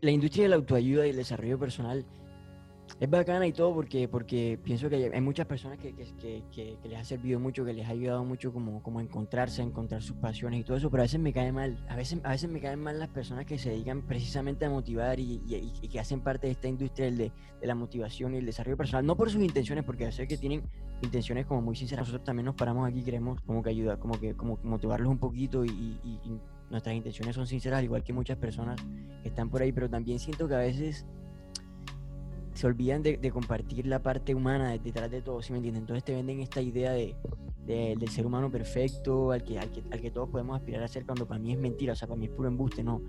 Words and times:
la, 0.00 0.10
industria 0.10 0.44
de 0.44 0.48
la 0.50 0.56
autoayuda 0.56 1.06
y 1.06 1.10
el 1.10 1.16
desarrollo 1.16 1.58
personal 1.58 2.04
es 2.98 3.08
bacana 3.08 3.46
y 3.46 3.52
todo 3.52 3.72
porque, 3.72 4.08
porque 4.08 4.58
pienso 4.62 4.90
que 4.90 5.10
hay 5.12 5.20
muchas 5.20 5.46
personas 5.46 5.78
que, 5.78 5.94
que, 5.94 6.42
que, 6.52 6.76
les 6.88 6.98
ha 6.98 7.04
servido 7.04 7.38
mucho, 7.38 7.64
que 7.64 7.72
les 7.72 7.86
ha 7.86 7.90
ayudado 7.90 8.24
mucho 8.24 8.52
como, 8.52 8.82
como 8.82 9.00
encontrarse, 9.00 9.62
encontrar 9.62 10.02
sus 10.02 10.16
pasiones 10.16 10.60
y 10.60 10.64
todo 10.64 10.76
eso, 10.76 10.90
pero 10.90 11.02
a 11.02 11.04
veces 11.04 11.20
me 11.20 11.32
cae 11.32 11.52
mal, 11.52 11.82
a 11.88 11.96
veces, 11.96 12.20
a 12.24 12.30
veces 12.30 12.50
me 12.50 12.60
caen 12.60 12.80
mal 12.80 12.98
las 12.98 13.08
personas 13.08 13.46
que 13.46 13.58
se 13.58 13.70
dedican 13.70 14.02
precisamente 14.02 14.64
a 14.64 14.70
motivar 14.70 15.18
y, 15.18 15.40
y, 15.46 15.88
que 15.88 16.00
hacen 16.00 16.20
parte 16.20 16.48
de 16.48 16.52
esta 16.52 16.68
industria 16.68 17.10
de, 17.10 17.32
de, 17.60 17.66
la 17.66 17.74
motivación 17.74 18.34
y 18.34 18.38
el 18.38 18.46
desarrollo 18.46 18.76
personal, 18.76 19.06
no 19.06 19.16
por 19.16 19.30
sus 19.30 19.40
intenciones, 19.40 19.84
porque 19.84 20.10
sé 20.12 20.26
que 20.26 20.36
tienen 20.36 20.62
intenciones 21.02 21.46
como 21.46 21.62
muy 21.62 21.76
sinceras, 21.76 22.06
nosotros 22.06 22.24
también 22.24 22.46
nos 22.46 22.54
paramos 22.54 22.88
aquí, 22.88 23.02
queremos 23.02 23.40
como 23.42 23.62
que 23.62 23.70
ayudar, 23.70 23.98
como 23.98 24.20
que 24.20 24.34
como 24.34 24.58
motivarlos 24.62 25.08
un 25.08 25.18
poquito 25.18 25.64
y, 25.64 25.98
nuestras 26.70 26.94
intenciones 26.94 27.34
son 27.34 27.46
sinceras, 27.46 27.78
al 27.78 27.84
igual 27.84 28.02
que 28.02 28.12
muchas 28.12 28.38
personas 28.38 28.80
que 29.22 29.28
están 29.28 29.50
por 29.50 29.60
ahí, 29.60 29.72
pero 29.72 29.90
también 29.90 30.18
siento 30.18 30.48
que 30.48 30.54
a 30.54 30.58
veces 30.58 31.04
se 32.54 32.66
olvidan 32.66 33.02
de, 33.02 33.30
compartir 33.30 33.86
la 33.86 34.02
parte 34.02 34.34
humana 34.34 34.76
detrás 34.78 35.10
de 35.10 35.22
todo, 35.22 35.42
¿sí 35.42 35.52
me 35.52 35.58
entiendes? 35.58 35.80
Entonces 35.80 36.04
te 36.04 36.14
venden 36.14 36.40
esta 36.40 36.60
idea 36.60 36.92
de, 36.92 37.16
del 37.66 38.08
ser 38.08 38.26
humano 38.26 38.50
perfecto, 38.50 39.32
al 39.32 39.42
que, 39.42 39.58
al 39.58 39.70
que, 39.70 40.10
todos 40.10 40.28
podemos 40.28 40.56
aspirar 40.56 40.82
a 40.82 40.88
ser, 40.88 41.06
cuando 41.06 41.26
para 41.26 41.40
mí 41.40 41.52
es 41.52 41.58
mentira, 41.58 41.92
o 41.92 41.96
sea, 41.96 42.08
para 42.08 42.18
mí 42.18 42.26
es 42.26 42.32
puro 42.32 42.48
embuste, 42.48 42.82
no. 42.82 43.02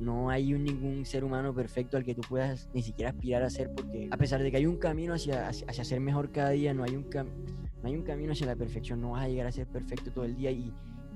No 0.00 0.30
hay 0.30 0.52
ningún 0.52 1.04
ser 1.06 1.22
humano 1.22 1.54
perfecto 1.54 1.96
al 1.96 2.04
que 2.04 2.14
tú 2.14 2.22
puedas 2.28 2.68
ni 2.74 2.82
siquiera 2.82 3.10
aspirar 3.10 3.42
a 3.42 3.50
ser, 3.50 3.72
porque 3.72 4.08
a 4.10 4.16
pesar 4.16 4.42
de 4.42 4.50
que 4.50 4.56
hay 4.56 4.66
un 4.66 4.76
camino 4.76 5.14
hacia, 5.14 5.48
hacia, 5.48 5.84
ser 5.84 6.00
mejor 6.00 6.32
cada 6.32 6.50
día, 6.50 6.74
no 6.74 6.82
hay, 6.82 6.96
un 6.96 7.06
no 7.12 7.88
hay 7.88 7.94
un 7.94 8.02
camino 8.02 8.32
hacia 8.32 8.46
la 8.46 8.56
perfección, 8.56 9.00
no 9.00 9.12
vas 9.12 9.24
a 9.24 9.28
llegar 9.28 9.46
a 9.46 9.52
ser 9.52 9.68
perfecto 9.68 10.10
todo 10.10 10.24
el 10.24 10.34
día 10.34 10.50
y, 10.50 10.72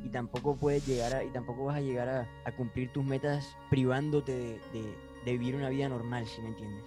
y 0.07 0.09
tampoco 0.09 0.57
puedes 0.57 0.87
llegar 0.87 1.15
a, 1.15 1.25
y 1.25 1.29
tampoco 1.29 1.65
vas 1.65 1.77
a 1.77 1.81
llegar 1.81 2.09
a, 2.09 2.53
cumplir 2.53 2.93
tus 2.93 3.05
metas 3.05 3.57
privándote 3.71 4.61
de, 4.73 4.95
de 5.25 5.33
vivir 5.33 5.57
una 5.57 5.69
vida 5.69 5.89
normal, 5.89 6.27
¿sí 6.27 6.41
me 6.41 6.49
entiendes? 6.49 6.85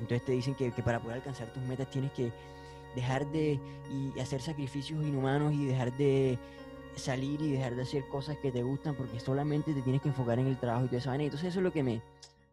Entonces 0.00 0.24
te 0.24 0.32
dicen 0.32 0.54
que, 0.54 0.70
para 0.82 1.00
poder 1.00 1.18
alcanzar 1.18 1.52
tus 1.52 1.62
metas 1.64 1.90
tienes 1.90 2.10
que 2.12 2.32
dejar 2.96 3.30
de 3.30 3.60
y 3.90 4.18
hacer 4.20 4.40
sacrificios 4.40 5.04
inhumanos 5.04 5.54
y 5.54 5.66
dejar 5.66 5.96
de 5.96 6.38
salir 6.96 7.40
y 7.40 7.52
dejar 7.52 7.74
de 7.74 7.82
hacer 7.82 8.06
cosas 8.08 8.36
que 8.38 8.50
te 8.50 8.62
gustan 8.62 8.94
porque 8.96 9.20
solamente 9.20 9.72
te 9.72 9.82
tienes 9.82 10.02
que 10.02 10.08
enfocar 10.08 10.38
en 10.38 10.46
el 10.46 10.58
trabajo 10.58 10.84
y 10.84 10.88
toda 10.88 10.98
esa 10.98 11.10
vaina. 11.10 11.24
Entonces 11.24 11.50
eso 11.50 11.60
es 11.60 11.64
lo 11.64 11.72
que 11.72 11.82
me, 11.82 12.02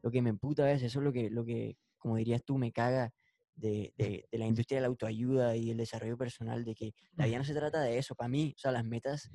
lo 0.01 0.11
que 0.11 0.21
me 0.21 0.29
emputa 0.29 0.63
a 0.63 0.67
veces, 0.67 0.83
eso 0.83 0.99
es 0.99 1.05
lo 1.05 1.13
que, 1.13 1.29
lo 1.29 1.45
que 1.45 1.77
como 1.97 2.17
dirías 2.17 2.43
tú, 2.43 2.57
me 2.57 2.71
caga 2.71 3.11
de, 3.55 3.93
de, 3.97 4.25
la 4.31 4.45
industria 4.45 4.77
de 4.77 4.81
la 4.81 4.87
autoayuda 4.87 5.55
y 5.55 5.71
el 5.71 5.77
desarrollo 5.77 6.17
personal, 6.17 6.63
de 6.63 6.75
que 6.75 6.93
la 7.15 7.25
vida 7.25 7.37
no 7.37 7.43
se 7.43 7.53
trata 7.53 7.81
de 7.81 7.97
eso. 7.97 8.15
Para 8.15 8.29
mí, 8.29 8.53
o 8.55 8.59
sea, 8.59 8.71
las 8.71 8.85
metas, 8.85 9.29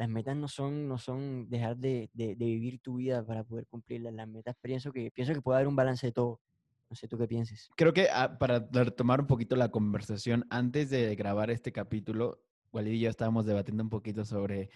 las 0.00 0.08
metas 0.08 0.34
no 0.34 0.48
son, 0.48 0.88
no 0.88 0.96
son 0.96 1.50
dejar 1.50 1.76
de, 1.76 2.08
de, 2.14 2.34
vivir 2.34 2.80
tu 2.80 2.94
vida 2.96 3.22
para 3.22 3.44
poder 3.44 3.66
cumplirlas. 3.66 4.14
Las 4.14 4.26
metas 4.26 4.56
pienso 4.62 4.92
que, 4.92 5.10
pienso 5.10 5.34
que 5.34 5.42
puede 5.42 5.58
haber 5.58 5.68
un 5.68 5.76
balance 5.76 6.06
de 6.06 6.12
todo. 6.12 6.40
No 6.88 6.96
sé 6.96 7.06
tú 7.06 7.18
qué 7.18 7.28
pienses. 7.28 7.68
Creo 7.76 7.92
que 7.92 8.08
ah, 8.10 8.38
para 8.38 8.66
retomar 8.72 9.20
un 9.20 9.26
poquito 9.26 9.56
la 9.56 9.70
conversación, 9.70 10.46
antes 10.48 10.88
de 10.88 11.14
grabar 11.16 11.50
este 11.50 11.70
capítulo, 11.70 12.42
Walid 12.72 12.92
y 12.92 13.00
yo 13.00 13.10
estábamos 13.10 13.44
debatiendo 13.44 13.82
un 13.82 13.90
poquito 13.90 14.24
sobre 14.24 14.70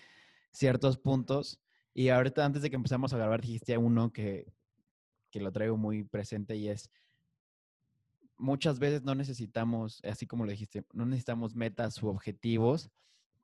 ciertos 0.51 0.99
puntos. 0.99 1.59
Y 1.95 2.11
ahorita, 2.11 2.45
antes 2.45 2.61
de 2.61 2.69
que 2.69 2.77
empezamos 2.77 3.15
a 3.15 3.17
grabar, 3.17 3.41
dijiste 3.41 3.79
uno 3.79 4.13
que, 4.13 4.53
que 5.31 5.41
lo 5.41 5.53
traigo 5.53 5.79
muy 5.79 6.05
presente 6.05 6.55
y 6.57 6.69
es, 6.69 6.91
muchas 8.37 8.79
veces 8.79 9.05
no 9.05 9.15
necesitamos, 9.15 10.03
así 10.05 10.27
como 10.27 10.45
lo 10.45 10.51
dijiste, 10.51 10.85
no 10.93 11.07
necesitamos 11.07 11.55
metas 11.55 12.03
u 12.03 12.09
objetivos 12.09 12.91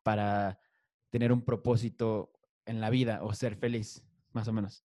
para 0.03 0.59
tener 1.11 1.33
un 1.33 1.42
propósito 1.42 2.33
en 2.64 2.80
la 2.80 2.91
vida 2.91 3.20
o 3.22 3.34
ser 3.34 3.56
feliz, 3.56 4.03
más 4.33 4.48
o 4.48 4.53
menos. 4.53 4.84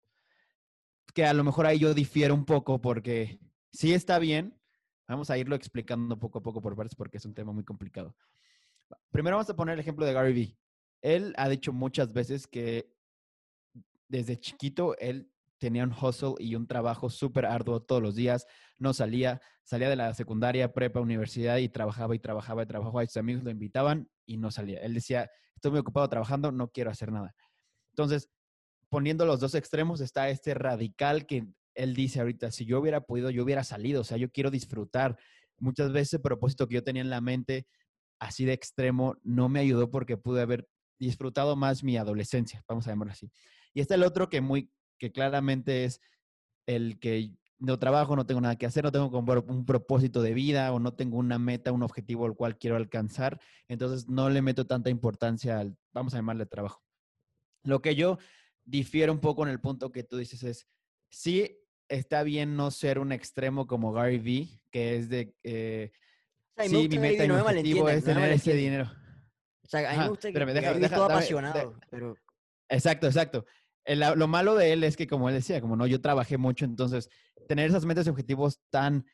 Que 1.15 1.25
a 1.25 1.35
lo 1.35 1.45
mejor 1.45 1.67
ahí 1.67 1.79
yo 1.79 1.95
difiero 1.95 2.35
un 2.35 2.45
poco 2.45 2.81
porque 2.81 3.39
sí 3.73 3.93
está 3.93 4.19
bien. 4.19 4.59
Vamos 5.07 5.31
a 5.31 5.39
irlo 5.39 5.55
explicando 5.55 6.19
poco 6.19 6.39
a 6.39 6.43
poco 6.43 6.63
por 6.63 6.75
partes 6.75 6.95
porque 6.95 7.19
es 7.19 7.25
un 7.25 7.35
tema 7.35 7.53
muy 7.53 7.63
complicado. 7.63 8.17
Primero 9.11 9.37
vamos 9.37 9.51
a 9.51 9.57
poner 9.57 9.75
el 9.75 9.81
ejemplo 9.81 10.07
de 10.07 10.13
Gary 10.13 10.33
Vee. 10.33 10.59
Él 11.03 11.35
ha 11.37 11.49
dicho 11.49 11.73
muchas 11.73 12.13
veces 12.13 12.47
que 12.47 12.91
desde 14.09 14.39
chiquito 14.39 14.97
él 14.99 15.31
tenía 15.65 15.83
un 15.83 15.95
hustle 15.99 16.35
y 16.39 16.57
un 16.57 16.67
trabajo 16.67 17.09
súper 17.09 17.47
arduo 17.47 17.81
todos 17.81 18.03
los 18.03 18.15
días. 18.15 18.47
No 18.79 18.93
salía, 18.93 19.41
salía 19.63 19.89
de 19.89 19.97
la 19.97 20.13
secundaria, 20.13 20.75
prepa, 20.75 21.01
universidad 21.01 21.57
y 21.57 21.71
trabajaba 21.71 22.15
y 22.15 22.19
trabajaba 22.19 22.65
y 22.65 22.67
trabajaba. 22.67 23.03
Y 23.03 23.07
sus 23.07 23.17
amigos 23.17 23.45
lo 23.45 23.51
invitaban 23.51 24.11
y 24.27 24.37
no 24.37 24.51
salía. 24.51 24.81
Él 24.81 24.93
decía, 24.93 25.31
estoy 25.55 25.71
muy 25.71 25.81
ocupado 25.81 26.07
trabajando, 26.11 26.53
no 26.53 26.69
quiero 26.69 26.91
hacer 26.91 27.11
nada. 27.11 27.35
Entonces, 27.93 28.29
poniendo 28.91 29.25
los 29.25 29.41
dos 29.41 29.55
extremos 29.55 30.03
está 30.03 30.29
este 30.29 30.53
radical 30.53 31.25
que 31.25 31.49
él 31.75 31.95
dice 31.95 32.21
ahorita, 32.21 32.51
si 32.51 32.67
yo 32.67 32.79
hubiera 32.79 33.01
podido, 33.01 33.31
yo 33.31 33.43
hubiera 33.43 33.65
salido, 33.65 34.03
o 34.03 34.05
sea, 34.05 34.19
yo 34.19 34.31
quiero 34.31 34.51
disfrutar. 34.51 35.17
Muchas 35.57 35.93
veces 35.93 36.15
el 36.15 36.21
propósito 36.21 36.69
que 36.69 36.75
yo 36.75 36.85
tenía 36.85 37.01
en 37.01 37.09
la 37.09 37.23
mente, 37.23 37.67
así 38.19 38.45
de 38.45 38.53
extremo, 38.53 39.17
no 39.23 39.49
me 39.49 39.61
ayudó 39.61 39.91
porque 39.91 40.19
pude 40.19 40.43
haber 40.43 40.69
disfrutado 40.99 41.57
más 41.57 41.83
mi 41.83 41.97
adolescencia, 41.97 42.63
vamos 42.69 42.87
a 42.87 42.91
llamarlo 42.91 43.13
así. 43.13 43.31
Y 43.73 43.81
está 43.81 43.95
el 43.95 44.03
otro 44.03 44.29
que 44.29 44.43
muy, 44.43 44.71
que 44.99 45.13
claramente 45.13 45.85
es 45.85 46.01
el 46.67 46.99
que 46.99 47.33
no 47.59 47.79
trabajo, 47.79 48.17
no 48.17 48.27
tengo 48.27 48.41
nada 48.41 48.57
que 48.57 48.67
hacer, 48.67 48.85
no 48.85 48.93
tengo 48.93 49.07
un 49.09 49.65
propósito 49.65 50.23
de 50.23 50.35
vida 50.35 50.73
o 50.73 50.79
no 50.79 50.95
tengo 50.95 51.17
una 51.19 51.39
meta, 51.39 51.73
un 51.73 51.83
objetivo 51.83 52.27
al 52.27 52.35
cual 52.35 52.59
quiero 52.59 52.77
alcanzar, 52.77 53.41
entonces 53.69 54.09
no 54.09 54.29
le 54.31 54.43
meto 54.43 54.67
tanta 54.67 54.91
importancia 54.91 55.61
al, 55.61 55.77
vamos 55.93 56.15
a 56.15 56.19
llamarle 56.19 56.47
trabajo. 56.47 56.83
Lo 57.63 57.81
que 57.81 57.95
yo 57.95 58.19
difiero 58.65 59.13
un 59.13 59.21
poco 59.21 59.45
en 59.45 59.51
el 59.51 59.61
punto 59.61 59.93
que 59.93 60.05
tú 60.05 60.19
dices 60.19 60.43
es, 60.43 60.69
sí, 61.09 61.59
está 61.89 62.23
bien 62.23 62.57
no 62.57 62.71
ser 62.71 62.99
un 62.99 63.13
extremo 63.13 63.67
como 63.67 63.93
Gary 63.93 64.19
Vee, 64.19 64.49
que 64.71 64.97
es 64.97 65.09
de... 65.09 65.35
Eh, 65.43 65.93
sí, 66.67 66.89
mi 66.89 66.99
meta 66.99 67.25
y 67.25 67.29
mi 67.29 67.35
objetivo 67.35 67.89
es 67.89 68.05
tener 68.05 68.33
ese 68.33 68.55
dinero. 68.55 68.91
O 69.63 69.67
sea, 69.67 69.91
a 69.91 69.93
mí 69.95 69.99
me 70.01 70.09
gusta 70.09 70.31
que, 70.31 70.45
deja, 70.45 70.95
todo 70.95 71.05
apasionado, 71.05 71.79
pero... 71.91 72.17
Exacto, 72.69 73.07
exacto. 73.07 73.47
Lo 73.87 74.29
malo 74.29 74.55
de 74.55 74.73
él 74.73 74.85
es 74.85 74.97
que, 74.97 75.07
como 75.07 75.29
él 75.29 75.35
decía, 75.35 75.61
como 75.61 75.77
no, 75.77 75.87
yo 75.87 76.01
trabajé 76.01 76.39
mucho, 76.39 76.65
entonces 76.65 77.09
tener 77.49 77.69
esas 77.69 77.85
metas 77.85 78.07
y 78.07 78.11
objetivos 78.11 78.61
tan 78.71 79.05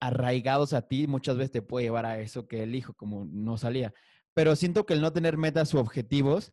arraigados 0.00 0.74
a 0.74 0.82
ti 0.82 1.06
muchas 1.06 1.36
veces 1.36 1.50
te 1.50 1.62
puede 1.62 1.86
llevar 1.86 2.06
a 2.06 2.20
eso 2.20 2.46
que 2.46 2.62
él 2.62 2.72
dijo, 2.72 2.94
como 2.94 3.24
no 3.24 3.56
salía. 3.56 3.92
Pero 4.34 4.54
siento 4.56 4.86
que 4.86 4.94
el 4.94 5.00
no 5.00 5.12
tener 5.12 5.36
metas 5.36 5.74
u 5.74 5.78
objetivos 5.78 6.52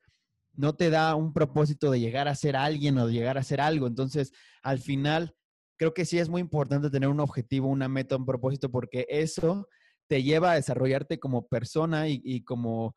no 0.54 0.74
te 0.76 0.90
da 0.90 1.16
un 1.16 1.34
propósito 1.34 1.92
de 1.92 2.00
llegar 2.00 2.28
a 2.28 2.36
ser 2.36 2.56
alguien 2.56 2.98
o 2.98 3.08
de 3.08 3.14
llegar 3.14 3.38
a 3.38 3.44
ser 3.44 3.62
algo. 3.62 3.88
Entonces, 3.88 4.32
al 4.64 4.80
final, 4.80 5.36
creo 5.78 5.94
que 5.94 6.06
sí 6.06 6.18
es 6.18 6.30
muy 6.30 6.42
importante 6.42 6.90
tener 6.90 7.10
un 7.10 7.20
objetivo, 7.20 7.68
una 7.68 7.90
meta, 7.90 8.16
un 8.16 8.26
propósito, 8.26 8.72
porque 8.72 9.06
eso 9.10 9.68
te 10.08 10.24
lleva 10.24 10.52
a 10.52 10.56
desarrollarte 10.56 11.20
como 11.20 11.48
persona 11.48 12.08
y, 12.08 12.44
como, 12.44 12.96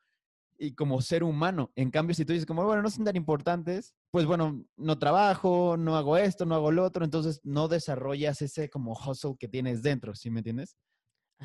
y 0.58 0.74
como 0.74 1.00
ser 1.00 1.22
humano. 1.22 1.70
En 1.76 1.90
cambio, 1.90 2.14
si 2.14 2.24
tú 2.24 2.32
dices 2.32 2.46
como, 2.46 2.64
bueno, 2.64 2.82
no 2.82 2.90
son 2.90 3.04
tan 3.04 3.16
importantes, 3.16 3.94
pues 4.10 4.26
bueno, 4.26 4.64
no 4.76 4.98
trabajo, 4.98 5.76
no 5.78 5.96
hago 5.96 6.16
esto, 6.16 6.44
no 6.44 6.56
hago 6.56 6.72
lo 6.72 6.84
otro, 6.84 7.04
entonces 7.04 7.40
no 7.44 7.68
desarrollas 7.68 8.42
ese 8.42 8.68
como 8.68 8.92
hustle 8.92 9.36
que 9.38 9.48
tienes 9.48 9.82
dentro, 9.82 10.14
¿sí 10.14 10.30
me 10.30 10.40
entiendes? 10.40 10.76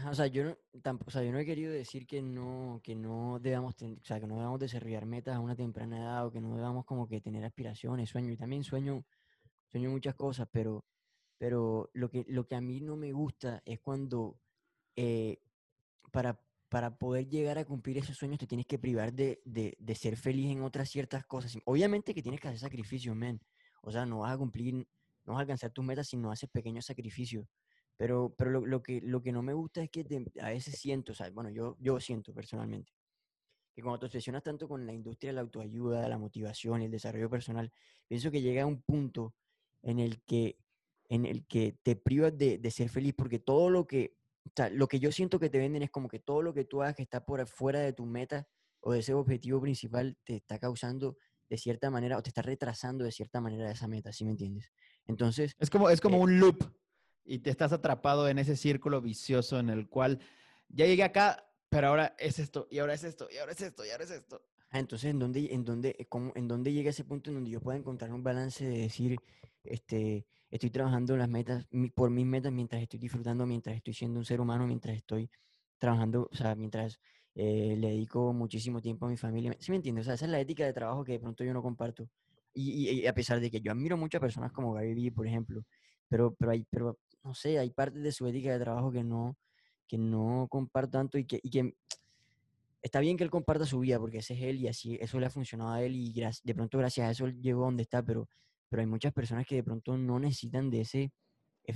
o 0.10 0.14
sea, 0.16 0.26
yo 0.26 0.44
no, 0.44 0.58
tampoco, 0.82 1.10
o 1.10 1.12
sea, 1.12 1.24
yo 1.24 1.32
no 1.32 1.38
he 1.38 1.46
querido 1.46 1.72
decir 1.72 2.08
que 2.08 2.22
no, 2.22 2.82
que 2.84 2.96
no 2.96 3.40
debamos, 3.40 3.76
o 3.80 4.04
sea, 4.04 4.20
que 4.20 4.26
no 4.26 4.38
debamos 4.38 4.60
desarrollar 4.60 5.06
metas 5.06 5.36
a 5.36 5.40
una 5.40 5.56
temprana 5.56 6.00
edad 6.00 6.26
o 6.26 6.32
que 6.32 6.42
no 6.42 6.56
debamos 6.56 6.86
como 6.86 7.08
que 7.08 7.22
tener 7.22 7.46
aspiraciones, 7.46 8.10
sueños. 8.10 8.34
Y 8.34 8.38
también 8.38 8.64
sueño, 8.64 9.06
sueño 9.68 9.92
muchas 9.92 10.16
cosas, 10.16 10.48
pero, 10.52 10.84
pero 11.38 11.92
lo 11.94 12.10
que, 12.10 12.26
lo 12.28 12.48
que 12.48 12.56
a 12.56 12.62
mí 12.62 12.82
no 12.82 12.96
me 12.96 13.12
gusta 13.12 13.62
es 13.66 13.80
cuando 13.82 14.40
eh, 14.96 15.40
para, 16.12 16.40
para 16.74 16.98
poder 16.98 17.30
llegar 17.30 17.60
a 17.60 17.66
cumplir 17.66 18.00
esos 18.00 18.18
sueños 18.18 18.40
te 18.40 18.48
tienes 18.48 18.66
que 18.66 18.80
privar 18.80 19.14
de, 19.14 19.40
de, 19.46 19.78
de, 19.78 19.94
ser 19.94 20.18
feliz 20.18 20.50
en 20.52 20.64
otras 20.64 20.90
ciertas 20.90 21.24
cosas. 21.24 21.56
Obviamente 21.66 22.16
que 22.16 22.24
tienes 22.24 22.42
que 22.42 22.48
hacer 22.48 22.60
sacrificios, 22.60 23.16
men. 23.16 23.40
O 23.84 23.92
sea, 23.92 24.08
no 24.08 24.22
vas 24.22 24.34
a 24.34 24.38
cumplir, 24.40 24.74
no 25.24 25.34
vas 25.34 25.38
a 25.38 25.42
alcanzar 25.42 25.70
tus 25.70 25.86
metas 25.86 26.08
si 26.08 26.18
no 26.18 26.32
haces 26.32 26.50
pequeños 26.50 26.88
sacrificios. 26.88 27.46
Pero, 27.96 28.34
pero 28.36 28.50
lo, 28.50 28.66
lo, 28.66 28.82
que, 28.82 29.02
lo 29.02 29.22
que 29.22 29.32
no 29.32 29.44
me 29.44 29.54
gusta 29.54 29.84
es 29.84 29.92
que 29.92 30.04
a 30.42 30.50
veces 30.50 30.80
siento, 30.80 31.12
o 31.12 31.16
sea, 31.16 31.30
bueno, 31.30 31.52
yo, 31.52 31.78
yo 31.80 32.00
siento 32.00 32.34
personalmente, 32.34 32.92
que 33.76 33.84
cuando 33.84 34.00
te 34.00 34.06
obsesionas 34.08 34.42
tanto 34.42 34.68
con 34.68 34.88
la 34.88 34.94
industria 34.94 35.30
de 35.30 35.36
la 35.36 35.42
autoayuda, 35.42 36.10
la 36.10 36.18
motivación 36.18 36.82
el 36.82 36.90
desarrollo 36.90 37.30
personal, 37.30 37.72
pienso 38.08 38.32
que 38.32 38.42
llega 38.42 38.64
a 38.64 38.66
un 38.66 38.82
punto 38.82 39.36
en 39.84 40.00
el 40.00 40.24
que, 40.24 40.58
en 41.08 41.28
el 41.28 41.46
que 41.46 41.78
te 41.84 41.96
privas 41.96 42.36
de, 42.36 42.58
de 42.58 42.72
ser 42.72 42.90
feliz 42.90 43.14
porque 43.16 43.38
todo 43.38 43.70
lo 43.70 43.86
que, 43.86 44.16
o 44.46 44.52
sea, 44.56 44.70
lo 44.70 44.88
que 44.88 45.00
yo 45.00 45.12
siento 45.12 45.40
que 45.40 45.50
te 45.50 45.58
venden 45.58 45.84
es 45.84 45.90
como 45.90 46.08
que 46.08 46.20
todo 46.20 46.42
lo 46.42 46.54
que 46.54 46.66
tú 46.66 46.82
hagas 46.82 46.96
que 46.96 47.04
está 47.04 47.26
por 47.26 47.46
fuera 47.48 47.80
de 47.80 47.94
tu 47.94 48.06
meta 48.06 48.48
o 48.82 48.94
de 48.94 49.00
ese 49.00 49.14
objetivo 49.14 49.62
principal 49.62 50.18
te 50.24 50.36
está 50.36 50.60
causando 50.60 51.18
de 51.50 51.58
cierta 51.58 51.90
manera 51.90 52.18
o 52.18 52.24
te 52.24 52.30
está 52.30 52.42
retrasando 52.42 53.04
de 53.04 53.12
cierta 53.12 53.40
manera 53.40 53.72
esa 53.72 53.88
meta, 53.88 54.12
¿sí 54.12 54.26
me 54.26 54.32
entiendes? 54.32 54.72
Entonces... 55.06 55.56
Es 55.60 55.70
como, 55.70 55.90
es 55.90 56.02
como 56.02 56.18
eh 56.18 56.22
un 56.22 56.40
loop 56.40 56.64
y 57.26 57.40
te 57.40 57.50
estás 57.50 57.72
atrapado 57.72 58.28
en 58.28 58.40
ese 58.40 58.56
círculo 58.56 59.02
vicioso 59.02 59.60
en 59.60 59.70
el 59.70 59.88
cual 59.88 60.20
ya 60.68 60.86
llegué 60.86 61.04
acá, 61.04 61.50
pero 61.70 61.88
ahora 61.88 62.16
es 62.20 62.40
esto, 62.40 62.68
y 62.70 62.80
ahora 62.80 62.94
es 62.94 63.04
esto, 63.04 63.28
y 63.32 63.38
ahora 63.38 63.54
es 63.54 63.62
esto, 63.62 63.86
y 63.86 63.90
ahora 63.90 64.04
es 64.04 64.12
esto. 64.12 64.42
Ah, 64.70 64.80
entonces, 64.80 65.12
¿en 65.12 65.20
dónde, 65.20 65.54
en, 65.54 65.64
dónde, 65.64 66.08
cómo- 66.10 66.34
¿en 66.36 66.48
dónde 66.48 66.74
llega 66.74 66.90
ese 66.90 67.04
punto 67.04 67.30
en 67.30 67.36
donde 67.36 67.52
yo 67.52 67.62
pueda 67.62 67.78
encontrar 67.78 68.12
un 68.12 68.24
balance 68.24 68.66
de 68.66 68.78
decir, 68.80 69.18
este, 69.64 70.26
estoy 70.56 70.70
trabajando 70.70 71.18
las 71.18 71.30
metas, 71.30 71.66
por 71.96 72.10
mis 72.12 72.26
metas 72.26 72.52
mientras 72.52 72.82
estoy 72.82 73.00
disfrutando, 73.00 73.46
mientras 73.46 73.76
estoy 73.76 73.94
siendo 73.94 74.20
un 74.20 74.26
ser 74.26 74.40
humano, 74.42 74.68
mientras 74.68 74.96
estoy 74.96 75.30
trabajando, 75.78 76.30
o 76.32 76.36
sea, 76.36 76.56
mientras 76.56 77.00
eh, 77.36 77.76
le 77.78 77.88
dedico 77.90 78.34
muchísimo 78.34 78.82
tiempo 78.82 79.06
a 79.06 79.10
mi 79.10 79.18
familia? 79.18 79.56
¿Sí 79.60 79.72
me 79.72 79.78
entiendes? 79.78 80.04
O 80.04 80.06
sea, 80.06 80.14
esa 80.16 80.26
es 80.26 80.32
la 80.32 80.40
ética 80.40 80.66
de 80.66 80.74
trabajo 80.74 81.04
que 81.04 81.14
de 81.14 81.20
pronto 81.20 81.44
yo 81.44 81.54
no 81.54 81.62
comparto. 81.64 82.08
Y, 82.54 83.02
y- 83.02 83.08
a 83.08 83.14
pesar 83.14 83.40
de 83.40 83.50
que 83.50 83.62
yo 83.62 83.72
admiro 83.72 83.98
mucho 83.98 84.18
a 84.18 84.22
personas 84.22 84.52
como 84.52 84.74
Gary 84.74 84.94
Vee, 84.94 85.12
por 85.12 85.28
ejemplo, 85.28 85.64
pero, 86.08 86.34
pero, 86.36 86.52
hay, 86.52 86.66
pero 86.70 87.00
no 87.24 87.34
sé, 87.34 87.58
hay 87.60 87.72
partes 87.72 88.04
de 88.04 88.12
su 88.12 88.28
ética 88.28 88.54
de 88.54 88.60
trabajo 88.60 88.92
que 88.92 89.04
no, 89.04 89.38
que 89.88 89.98
no 89.98 90.48
comparto 90.50 90.92
tanto 90.92 91.18
y 91.18 91.26
que, 91.26 91.40
y 91.44 91.50
que 91.50 91.74
está 92.82 93.00
bien 93.00 93.18
que 93.18 93.24
él 93.24 93.32
comparta 93.32 93.66
su 93.66 93.80
vida 93.80 94.00
porque 94.00 94.18
ese 94.20 94.34
es 94.34 94.42
él 94.42 94.58
y 94.58 94.68
así 94.68 94.98
eso 95.02 95.20
le 95.20 95.26
ha 95.28 95.30
funcionado 95.30 95.72
a 95.72 95.82
él 95.84 95.96
y 95.96 96.14
grac- 96.14 96.42
de 96.44 96.54
pronto 96.56 96.78
gracias 96.78 97.08
a 97.08 97.12
eso 97.12 97.26
él 97.26 97.42
llegó 97.42 97.64
donde 97.66 97.84
está, 97.84 98.04
pero, 98.04 98.28
pero 98.74 98.82
hay 98.82 98.88
muchas 98.88 99.14
personas 99.14 99.46
que 99.46 99.54
de 99.54 99.64
pronto 99.64 99.96
no 100.00 100.20
necesitan 100.20 100.72
de 100.72 100.82
ese, 100.82 101.12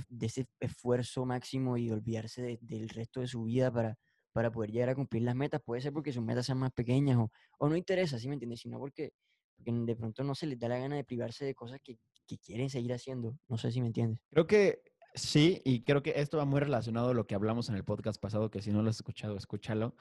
de 0.08 0.26
ese 0.26 0.46
esfuerzo 0.58 1.24
máximo 1.24 1.76
y 1.76 1.90
olvidarse 1.92 2.42
de- 2.42 2.58
del 2.60 2.88
resto 2.88 3.20
de 3.20 3.28
su 3.28 3.44
vida 3.44 3.70
para, 3.72 3.96
para 4.32 4.50
poder 4.50 4.72
llegar 4.72 4.88
a 4.88 4.96
cumplir 4.96 5.22
las 5.22 5.36
metas. 5.36 5.60
Puede 5.64 5.80
ser 5.80 5.92
porque 5.92 6.12
sus 6.12 6.24
metas 6.24 6.46
sean 6.46 6.58
más 6.58 6.72
pequeñas 6.72 7.18
o, 7.18 7.30
o 7.60 7.68
no 7.68 7.76
interesa, 7.76 8.18
¿sí 8.18 8.26
me 8.26 8.34
entiendes? 8.34 8.60
Sino 8.62 8.80
porque, 8.80 9.12
porque 9.56 9.70
de 9.72 9.94
pronto 9.94 10.24
no 10.24 10.34
se 10.34 10.46
les 10.48 10.58
da 10.58 10.66
la 10.68 10.78
gana 10.78 10.96
de 10.96 11.04
privarse 11.04 11.44
de 11.44 11.54
cosas 11.54 11.78
que, 11.84 11.98
que 12.26 12.36
quieren 12.38 12.68
seguir 12.68 12.92
haciendo. 12.92 13.38
No 13.46 13.56
sé 13.58 13.70
si 13.70 13.80
me 13.80 13.86
entiendes. 13.86 14.18
Creo 14.30 14.48
que 14.48 14.82
sí, 15.14 15.62
y 15.64 15.84
creo 15.84 16.02
que 16.02 16.14
esto 16.16 16.36
va 16.38 16.44
muy 16.46 16.58
relacionado 16.58 17.10
a 17.10 17.14
lo 17.14 17.28
que 17.28 17.36
hablamos 17.36 17.68
en 17.68 17.76
el 17.76 17.84
podcast 17.84 18.20
pasado, 18.20 18.50
que 18.50 18.60
si 18.60 18.72
no 18.72 18.82
lo 18.82 18.90
has 18.90 18.96
escuchado, 18.96 19.36
escúchalo. 19.36 19.94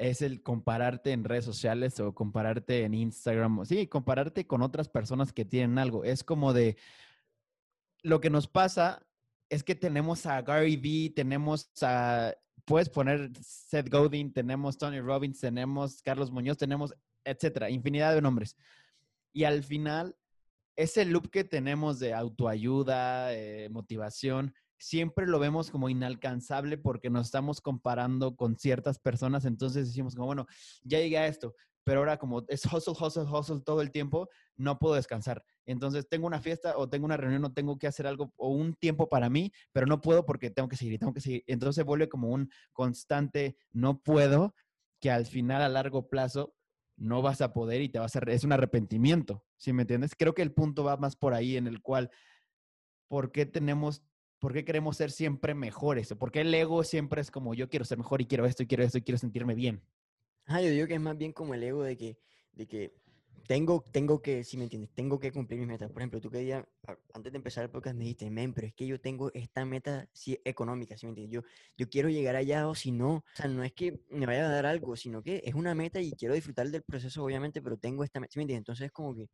Es 0.00 0.22
el 0.22 0.42
compararte 0.42 1.12
en 1.12 1.24
redes 1.24 1.44
sociales 1.44 2.00
o 2.00 2.14
compararte 2.14 2.84
en 2.84 2.94
Instagram. 2.94 3.66
Sí, 3.66 3.86
compararte 3.86 4.46
con 4.46 4.62
otras 4.62 4.88
personas 4.88 5.34
que 5.34 5.44
tienen 5.44 5.78
algo. 5.78 6.04
Es 6.04 6.24
como 6.24 6.54
de 6.54 6.78
lo 8.02 8.18
que 8.18 8.30
nos 8.30 8.48
pasa 8.48 9.06
es 9.50 9.62
que 9.62 9.74
tenemos 9.74 10.24
a 10.24 10.40
Gary 10.40 10.76
Vee, 10.76 11.10
tenemos 11.10 11.70
a, 11.82 12.32
puedes 12.64 12.88
poner 12.88 13.30
Seth 13.42 13.90
Godin, 13.90 14.32
tenemos 14.32 14.78
Tony 14.78 15.00
Robbins, 15.00 15.38
tenemos 15.38 16.00
Carlos 16.02 16.30
Muñoz, 16.30 16.56
tenemos, 16.56 16.94
etcétera, 17.24 17.68
infinidad 17.68 18.14
de 18.14 18.22
nombres. 18.22 18.56
Y 19.34 19.44
al 19.44 19.64
final, 19.64 20.16
ese 20.76 21.04
loop 21.04 21.28
que 21.30 21.44
tenemos 21.44 21.98
de 21.98 22.14
autoayuda, 22.14 23.34
eh, 23.34 23.68
motivación, 23.70 24.54
siempre 24.80 25.26
lo 25.26 25.38
vemos 25.38 25.70
como 25.70 25.88
inalcanzable 25.88 26.78
porque 26.78 27.10
nos 27.10 27.26
estamos 27.26 27.60
comparando 27.60 28.34
con 28.34 28.56
ciertas 28.56 28.98
personas. 28.98 29.44
Entonces 29.44 29.86
decimos 29.88 30.14
como, 30.14 30.26
bueno, 30.26 30.46
ya 30.82 30.98
llegué 30.98 31.18
a 31.18 31.26
esto, 31.26 31.54
pero 31.84 32.00
ahora 32.00 32.16
como 32.16 32.44
es 32.48 32.64
hustle, 32.64 32.94
hustle, 32.98 33.24
hustle 33.24 33.60
todo 33.60 33.82
el 33.82 33.90
tiempo, 33.90 34.28
no 34.56 34.78
puedo 34.78 34.94
descansar. 34.94 35.44
Entonces 35.66 36.08
tengo 36.08 36.26
una 36.26 36.40
fiesta 36.40 36.76
o 36.76 36.88
tengo 36.88 37.04
una 37.04 37.18
reunión 37.18 37.44
o 37.44 37.52
tengo 37.52 37.78
que 37.78 37.86
hacer 37.86 38.06
algo 38.06 38.32
o 38.36 38.48
un 38.48 38.74
tiempo 38.74 39.08
para 39.08 39.28
mí, 39.28 39.52
pero 39.72 39.86
no 39.86 40.00
puedo 40.00 40.24
porque 40.24 40.50
tengo 40.50 40.68
que 40.68 40.76
seguir 40.76 40.98
tengo 40.98 41.12
que 41.12 41.20
seguir. 41.20 41.44
Entonces 41.46 41.84
vuelve 41.84 42.08
como 42.08 42.28
un 42.30 42.50
constante 42.72 43.56
no 43.72 44.02
puedo 44.02 44.54
que 44.98 45.10
al 45.10 45.26
final 45.26 45.62
a 45.62 45.68
largo 45.68 46.08
plazo 46.08 46.54
no 46.96 47.22
vas 47.22 47.40
a 47.40 47.52
poder 47.52 47.82
y 47.82 47.88
te 47.88 47.98
vas 47.98 48.16
a 48.16 48.20
es 48.26 48.44
un 48.44 48.52
arrepentimiento, 48.52 49.44
¿sí 49.56 49.72
me 49.72 49.82
entiendes? 49.82 50.14
Creo 50.16 50.34
que 50.34 50.42
el 50.42 50.52
punto 50.52 50.84
va 50.84 50.96
más 50.96 51.16
por 51.16 51.34
ahí 51.34 51.56
en 51.56 51.66
el 51.66 51.82
cual 51.82 52.10
¿por 53.08 53.32
qué 53.32 53.44
tenemos 53.44 54.04
por 54.40 54.52
qué 54.52 54.64
queremos 54.64 54.96
ser 54.96 55.10
siempre 55.10 55.54
mejores? 55.54 56.12
¿Por 56.14 56.32
qué 56.32 56.40
el 56.40 56.52
ego 56.52 56.82
siempre 56.82 57.20
es 57.20 57.30
como 57.30 57.54
yo 57.54 57.68
quiero 57.68 57.84
ser 57.84 57.98
mejor 57.98 58.20
y 58.20 58.26
quiero 58.26 58.46
esto 58.46 58.62
y 58.62 58.66
quiero 58.66 58.82
esto 58.82 58.98
y 58.98 59.02
quiero 59.02 59.18
sentirme 59.18 59.54
bien? 59.54 59.82
Ah, 60.46 60.60
yo 60.60 60.70
digo 60.70 60.86
que 60.88 60.94
es 60.94 61.00
más 61.00 61.16
bien 61.16 61.32
como 61.32 61.54
el 61.54 61.62
ego 61.62 61.84
de 61.84 61.96
que, 61.96 62.18
de 62.52 62.66
que 62.66 62.92
tengo, 63.46 63.84
tengo 63.92 64.22
que, 64.22 64.44
si 64.44 64.56
me 64.56 64.64
entiendes, 64.64 64.90
tengo 64.94 65.18
que 65.18 65.32
cumplir 65.32 65.60
mis 65.60 65.68
metas. 65.68 65.90
Por 65.90 66.02
ejemplo, 66.02 66.20
tú 66.20 66.30
que 66.30 66.38
día, 66.38 66.66
antes 67.12 67.32
de 67.32 67.36
empezar 67.36 67.64
el 67.64 67.70
podcast 67.70 67.96
me 67.96 68.04
dijiste, 68.04 68.30
men, 68.30 68.54
pero 68.54 68.66
es 68.66 68.74
que 68.74 68.86
yo 68.86 69.00
tengo 69.00 69.30
esta 69.34 69.64
meta 69.64 70.08
sí, 70.12 70.40
económica, 70.44 70.96
si 70.96 71.06
me 71.06 71.10
entiendes? 71.10 71.34
Yo, 71.34 71.42
yo 71.76 71.88
quiero 71.90 72.08
llegar 72.08 72.36
allá 72.36 72.68
o 72.68 72.74
si 72.74 72.92
no, 72.92 73.16
o 73.16 73.24
sea, 73.34 73.48
no 73.48 73.62
es 73.62 73.72
que 73.72 74.00
me 74.08 74.26
vaya 74.26 74.46
a 74.46 74.50
dar 74.50 74.66
algo, 74.66 74.96
sino 74.96 75.22
que 75.22 75.42
es 75.44 75.54
una 75.54 75.74
meta 75.74 76.00
y 76.00 76.12
quiero 76.12 76.34
disfrutar 76.34 76.68
del 76.70 76.82
proceso, 76.82 77.22
obviamente, 77.24 77.60
pero 77.60 77.76
tengo 77.76 78.04
esta 78.04 78.20
meta, 78.20 78.32
¿sí 78.32 78.38
me 78.38 78.44
entiendes? 78.44 78.62
Entonces 78.62 78.86
es 78.86 78.92
como 78.92 79.14
que, 79.14 79.28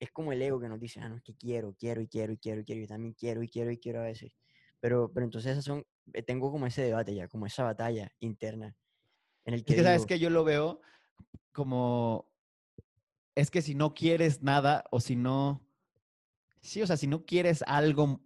es 0.00 0.10
como 0.10 0.32
el 0.32 0.42
ego 0.42 0.60
que 0.60 0.68
nos 0.68 0.80
dice, 0.80 1.00
ah, 1.00 1.08
no, 1.08 1.16
es 1.16 1.22
que 1.22 1.34
quiero, 1.34 1.74
quiero 1.78 2.00
y 2.00 2.08
quiero 2.08 2.32
y 2.32 2.38
quiero 2.38 2.60
y 2.60 2.64
quiero, 2.64 2.80
yo 2.80 2.86
también 2.86 3.14
quiero 3.14 3.42
y 3.42 3.48
quiero 3.48 3.70
y 3.70 3.78
quiero 3.78 4.00
a 4.00 4.04
veces. 4.04 4.32
Pero, 4.80 5.10
pero 5.12 5.24
entonces 5.24 5.52
esas 5.52 5.64
son, 5.64 5.84
eh, 6.12 6.22
tengo 6.22 6.52
como 6.52 6.66
ese 6.66 6.82
debate 6.82 7.14
ya, 7.14 7.28
como 7.28 7.46
esa 7.46 7.64
batalla 7.64 8.12
interna 8.20 8.76
en 9.44 9.54
el 9.54 9.60
Es 9.60 9.66
que 9.66 9.74
que 9.76 9.82
sabes 9.82 10.00
digo, 10.00 10.06
que 10.06 10.18
yo 10.18 10.30
lo 10.30 10.44
veo 10.44 10.80
como 11.52 12.30
es 13.34 13.50
que 13.50 13.62
si 13.62 13.74
no 13.74 13.94
quieres 13.94 14.42
nada 14.42 14.84
o 14.90 15.00
si 15.00 15.16
no 15.16 15.66
sí, 16.60 16.82
o 16.82 16.86
sea, 16.86 16.96
si 16.96 17.06
no 17.06 17.24
quieres 17.24 17.62
algo 17.66 18.20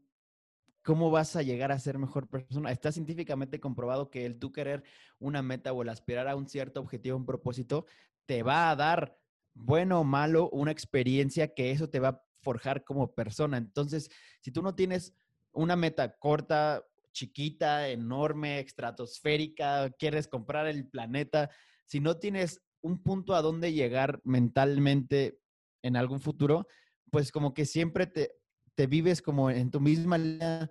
¿cómo 0.83 1.11
vas 1.11 1.37
a 1.37 1.43
llegar 1.43 1.73
a 1.73 1.79
ser 1.79 1.99
mejor 1.99 2.29
persona? 2.29 2.71
Está 2.71 2.93
científicamente 2.93 3.61
comprobado 3.61 4.11
que 4.11 4.27
el 4.27 4.39
tú 4.39 4.53
querer 4.53 4.83
una 5.19 5.43
meta 5.43 5.73
o 5.73 5.83
el 5.83 5.89
aspirar 5.89 6.29
a 6.29 6.37
un 6.37 6.49
cierto 6.49 6.81
objetivo, 6.81 7.17
un 7.17 7.27
propósito, 7.27 7.87
te 8.27 8.43
va 8.43 8.71
a 8.71 8.77
dar, 8.77 9.19
bueno 9.55 10.01
o 10.01 10.05
malo, 10.05 10.49
una 10.51 10.71
experiencia 10.71 11.55
que 11.55 11.71
eso 11.71 11.89
te 11.89 12.01
va 12.01 12.09
a 12.09 12.23
forjar 12.41 12.85
como 12.85 13.15
persona. 13.15 13.57
Entonces, 13.57 14.11
si 14.41 14.51
tú 14.51 14.63
no 14.63 14.75
tienes 14.75 15.15
una 15.53 15.77
meta 15.77 16.17
corta, 16.19 16.85
chiquita, 17.13 17.89
enorme, 17.89 18.61
estratosférica, 18.61 19.91
quieres 19.99 20.29
comprar 20.29 20.67
el 20.67 20.89
planeta, 20.89 21.51
si 21.85 22.01
no 22.01 22.17
tienes 22.19 22.63
un 22.81 23.03
punto 23.03 23.35
a 23.35 23.43
donde 23.43 23.73
llegar 23.73 24.21
mentalmente 24.25 25.39
en 25.83 25.97
algún 25.97 26.21
futuro, 26.21 26.67
pues 27.11 27.31
como 27.31 27.55
que 27.55 27.67
siempre 27.67 28.07
te, 28.07 28.33
te 28.75 28.87
vives 28.87 29.23
como 29.23 29.51
en 29.51 29.71
tu 29.71 29.81
misma 29.81 30.19
línea 30.19 30.71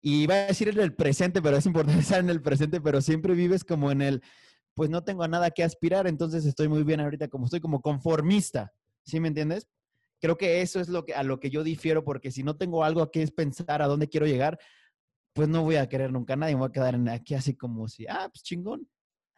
y 0.00 0.22
iba 0.22 0.34
a 0.34 0.46
decir 0.46 0.68
en 0.68 0.80
el 0.80 0.94
presente, 0.94 1.40
pero 1.42 1.56
es 1.56 1.66
importante 1.66 2.00
estar 2.00 2.20
en 2.20 2.30
el 2.30 2.42
presente, 2.42 2.80
pero 2.80 3.00
siempre 3.00 3.34
vives 3.34 3.64
como 3.64 3.90
en 3.90 4.02
el, 4.02 4.22
pues 4.74 4.90
no 4.90 5.04
tengo 5.04 5.22
a 5.22 5.28
nada 5.28 5.50
que 5.50 5.62
aspirar, 5.62 6.06
entonces 6.06 6.44
estoy 6.44 6.68
muy 6.68 6.82
bien 6.82 7.00
ahorita 7.00 7.28
como 7.28 7.46
estoy 7.46 7.60
como 7.60 7.80
conformista, 7.80 8.72
¿sí 9.04 9.20
me 9.20 9.28
entiendes? 9.28 9.68
Creo 10.20 10.36
que 10.36 10.62
eso 10.62 10.80
es 10.80 10.88
lo 10.88 11.04
que, 11.04 11.14
a 11.14 11.22
lo 11.22 11.38
que 11.38 11.50
yo 11.50 11.62
difiero, 11.62 12.04
porque 12.04 12.30
si 12.30 12.42
no 12.42 12.56
tengo 12.56 12.84
algo 12.84 13.02
a 13.02 13.10
qué 13.10 13.26
pensar, 13.28 13.82
a 13.82 13.86
dónde 13.86 14.08
quiero 14.08 14.26
llegar, 14.26 14.58
pues 15.32 15.48
no 15.48 15.62
voy 15.62 15.76
a 15.76 15.88
querer 15.88 16.12
nunca 16.12 16.34
a 16.34 16.36
nadie, 16.36 16.54
me 16.54 16.60
voy 16.60 16.68
a 16.68 16.72
quedar 16.72 16.96
aquí 17.10 17.34
así 17.34 17.54
como 17.54 17.88
si, 17.88 18.06
ah, 18.08 18.28
pues 18.32 18.42
chingón. 18.42 18.88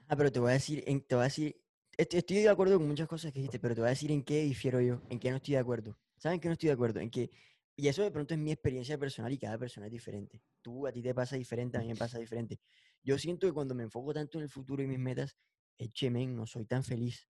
Ah, 0.09 0.17
pero 0.17 0.31
te 0.31 0.38
voy 0.38 0.50
a 0.50 0.55
decir, 0.55 0.85
te 0.85 1.15
voy 1.15 1.23
a 1.23 1.25
decir, 1.25 1.56
estoy 1.97 2.37
de 2.37 2.49
acuerdo 2.49 2.79
con 2.79 2.87
muchas 2.87 3.09
cosas 3.09 3.33
que 3.33 3.41
dijiste, 3.41 3.59
pero 3.59 3.75
te 3.75 3.81
voy 3.81 3.88
a 3.88 3.91
decir 3.91 4.12
en 4.12 4.23
qué 4.23 4.43
difiero 4.43 4.81
yo, 4.81 5.03
en 5.09 5.19
qué 5.19 5.31
no 5.31 5.37
estoy 5.37 5.55
de 5.55 5.61
acuerdo. 5.61 5.99
¿Saben 6.19 6.41
qué 6.41 6.49
no 6.49 6.53
estoy 6.53 6.69
de 6.69 6.75
acuerdo? 6.75 7.00
En 7.00 7.11
que, 7.11 7.31
y 7.75 7.88
eso 7.88 8.03
de 8.03 8.11
pronto 8.11 8.35
es 8.35 8.41
mi 8.41 8.53
experiencia 8.53 8.97
personal 8.99 9.33
y 9.33 9.38
cada 9.38 9.59
persona 9.59 9.87
es 9.87 9.93
diferente. 9.93 10.43
Tú, 10.62 10.87
a 10.87 10.93
ti 10.93 11.02
te 11.02 11.14
pasa 11.14 11.37
diferente, 11.37 11.76
a 11.76 11.81
mí 11.81 11.88
me 11.88 11.97
pasa 11.97 12.19
diferente. 12.19 12.61
Yo 13.07 13.19
siento 13.19 13.47
que 13.47 13.53
cuando 13.53 13.73
me 13.77 13.85
enfoco 13.85 14.13
tanto 14.13 14.37
en 14.39 14.43
el 14.43 14.51
futuro 14.51 14.83
y 14.83 14.89
mis 14.89 14.99
metas, 14.99 15.37
eche 15.79 16.11
men, 16.11 16.35
no 16.35 16.45
soy 16.45 16.65
tan 16.65 16.83
feliz. 16.83 17.29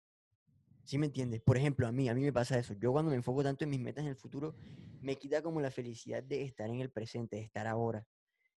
¿Sí 0.84 1.00
me 1.00 1.08
entiendes? 1.08 1.42
Por 1.42 1.58
ejemplo, 1.58 1.88
a 1.88 1.92
mí, 1.92 2.10
a 2.10 2.14
mí 2.14 2.22
me 2.22 2.32
pasa 2.32 2.60
eso. 2.60 2.76
Yo 2.76 2.92
cuando 2.92 3.10
me 3.10 3.18
enfoco 3.18 3.42
tanto 3.42 3.64
en 3.64 3.72
mis 3.72 3.80
metas 3.80 4.04
en 4.04 4.12
el 4.12 4.16
futuro, 4.16 4.56
me 5.02 5.18
quita 5.18 5.42
como 5.42 5.62
la 5.62 5.72
felicidad 5.72 6.22
de 6.22 6.44
estar 6.44 6.70
en 6.70 6.80
el 6.80 6.92
presente, 6.92 7.38
de 7.38 7.42
estar 7.42 7.66
ahora. 7.66 8.06